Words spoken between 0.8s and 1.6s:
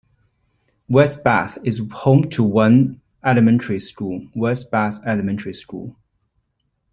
West Bath